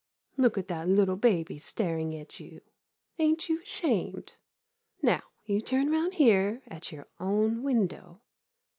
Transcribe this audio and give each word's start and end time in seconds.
Look 0.35 0.57
at 0.57 0.67
that 0.67 0.89
little 0.89 1.15
baby 1.15 1.59
staring 1.59 2.15
at 2.15 2.39
you— 2.39 2.61
ain't 3.19 3.49
you 3.49 3.63
'shamed? 3.63 4.33
Now, 5.03 5.21
you 5.45 5.61
turn 5.61 5.91
round 5.91 6.15
here 6.15 6.63
at 6.65 6.91
your 6.91 7.05
own 7.19 7.61
window. 7.61 8.19